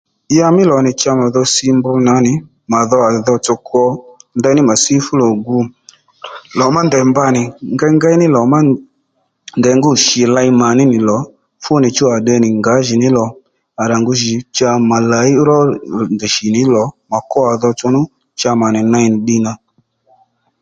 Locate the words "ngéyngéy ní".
7.75-8.27